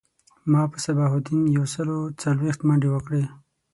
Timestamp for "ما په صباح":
0.51-1.11